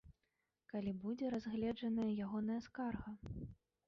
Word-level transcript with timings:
Калі 0.71 0.93
будзе 1.03 1.25
разгледжаная 1.33 2.07
ягоная 2.29 2.57
скарга? 2.69 3.13